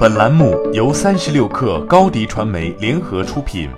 [0.00, 3.68] 本栏目由三十六氪高低传媒联合出品。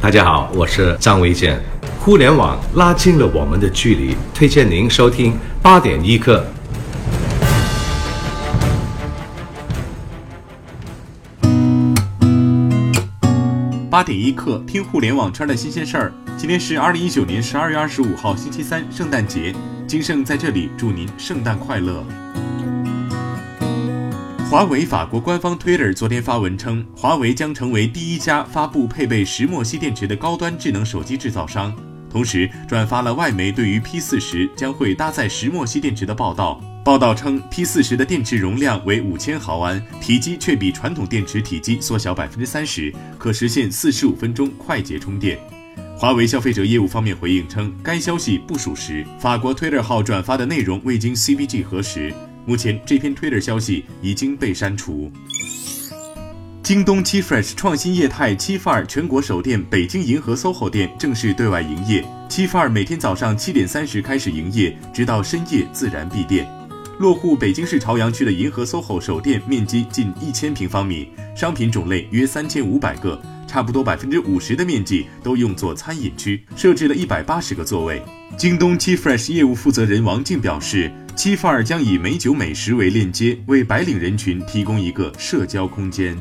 [0.00, 1.62] 大家好，我是张卫健。
[2.00, 6.44] 互联网拉近了我们的距离，推荐您收听八点一刻。
[13.88, 16.12] 八点一刻，听互联网圈的新鲜事儿。
[16.36, 19.54] 今天是二零一九年十二月二十五号，星期三，圣诞节。
[19.86, 22.02] 金盛在这里祝您圣诞快乐。
[24.50, 31.70] 华为法国官方 Twitter 昨天发文称，华为将成为第一家发布配备石墨烯电池的高端智能手机制造商，
[32.08, 36.58] 同时转发了外媒对于 P 四十将会搭载石墨烯电池的报道。
[36.82, 45.38] 报道称，P 四十的电池容量为五千毫安，体积却比传统电池体积缩小百分之三十，可实现四十五分钟快捷充电。
[45.94, 52.14] 华为消费者业务方面回应称，该消息不属实，法国 Twitter 号转发的内容未经 CBG 核实。
[52.48, 55.12] 目前这篇 Twitter 消息已经被删除。
[56.62, 62.02] 京东七 Fresh 创新业态七范儿全国首店北京银河 SOHO 店正式对外营业。
[62.26, 66.48] 七范儿每天早上七点三十开始营业，直到深夜自然闭店。
[66.98, 78.00] 落户北京市朝阳区的银河 SOHO 首店面积近一千平方米，商品种类约三千五百个，差不多百分之五十的面积都用作餐饮区，设置了一百八十个座位。
[78.36, 80.92] 京东七 Fresh 业务负责人王静表示。
[81.18, 86.16] 七范儿将以美酒美食为链接，为白领人群提供一个社交空间。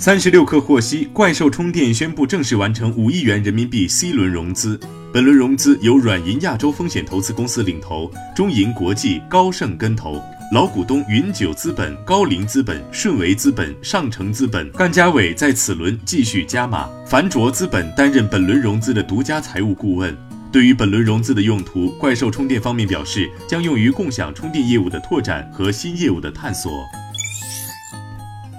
[0.00, 4.80] 三十六氪获悉，怪兽充电宣布正式完成五亿元人民币 C 轮融资，
[5.12, 10.18] 本轮融资由软银亚洲风险投资公司领投，中银国际、高盛跟投，
[10.54, 20.16] 老股东云九资本、高瓴资本、顺为资本、上城资本、干家伟在此轮继续加码，凡卓资本担任本轮融资的独家财务顾问。
[20.50, 26.72] 对于本轮融资的用途，怪兽充电方面表示，将用于共享充电业务的拓展和新业务的探索。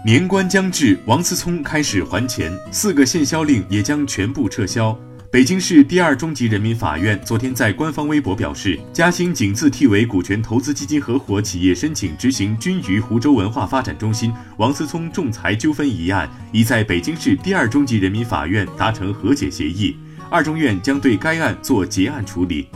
[0.03, 4.97] 年关将至，王思聪开始还钱，四个限销令也将全部撤销。
[5.29, 19.95] 北京市第二中级人民法院昨天在官方微博表示，嘉兴景字 T 为股权投资基金合伙企业申请执行均于湖州文化发展中心王思聪仲裁纠纷一案，已在北京市第二中级人民法院达成和解协议。
[20.31, 22.67] 二中院将对该案做结案处理。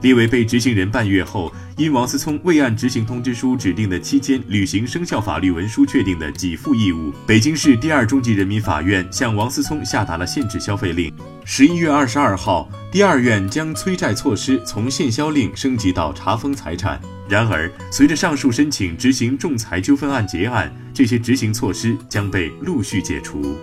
[0.00, 11.12] 列为被执行人半月后，因王思聪未按执行通知书指定的期间履行生效法律文书确定的给付义务，北京市第二中级人民法院向王思聪下达了限制消费令。
[11.44, 17.00] 十一月二十二号，第二院将催债措施从限销令升级到查封财产。
[17.28, 23.56] 然而，随着上述申请执行仲裁纠纷案结案，这些执行措施将被陆续解除。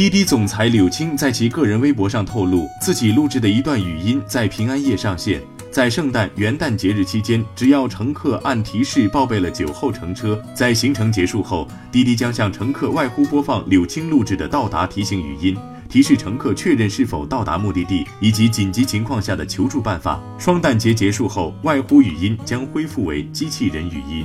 [0.00, 5.42] 滴滴总裁柳青在其个人微博上透露，自己录制的一段语音在平安夜上线。
[5.70, 15.54] 在圣诞、元旦节日期间，只要乘客按提示报备了酒后乘车，在行程结束后，滴滴将向乘客外呼播放柳青录制的到达提醒语音，
[15.86, 20.18] 提示乘客确认是否到达目的地以及紧急情况下的求助办法。
[20.38, 24.24] 双旦节结束后，外呼语音将恢复为机器人语音。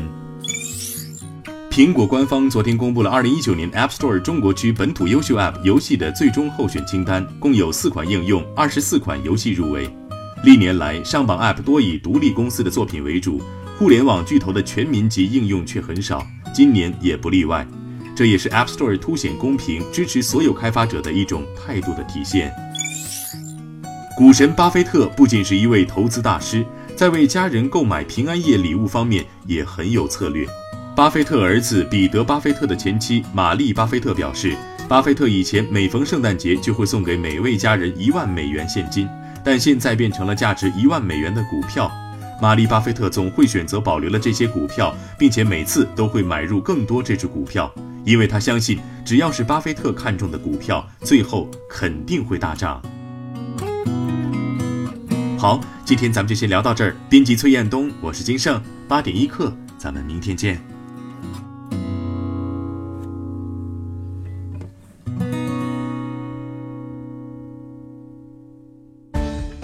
[1.76, 9.94] 苹果官方昨天公布了2019年 App Store 中国区本土优秀 App 游戏的最终候选清单，共有四款应用、二十四款游戏入围。
[10.46, 13.42] 历年来，上榜 App 多以独立公司的作品为主，
[13.78, 17.68] 互联网巨头的全民级应用却很少，今年也不例外。
[18.16, 22.54] 这也是 App Store 凸显公平、支持所有开发者的一种态度的体现。
[24.16, 26.66] 股神巴菲特不仅是一位投资大师，
[26.96, 30.48] 在为家人购买平安夜礼物方面也很有策略。
[30.96, 34.56] 巴菲特儿子彼得·巴菲特的前妻玛丽·巴菲特表示，
[34.88, 39.06] 巴菲特以前每逢圣诞节就会送给每位家人一万美元现金，
[39.44, 41.92] 但现在变成了价值一万美元的股票。
[42.42, 47.70] 玛丽·巴菲特总会选择保留了这些股票，并且每次都会买入更多这只股票，
[48.06, 52.82] 因为他相信，只要是巴菲特看中的股票，最后肯定会大涨。
[55.38, 56.96] 好，今天咱们就先聊到这儿。
[57.10, 60.75] 编辑崔彦东，我是金盛，八点一刻，咱们明天见。